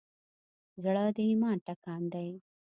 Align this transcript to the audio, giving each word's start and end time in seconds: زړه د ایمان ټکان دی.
زړه 0.83 1.05
د 1.15 1.17
ایمان 1.29 1.57
ټکان 1.67 2.01
دی. 2.13 2.29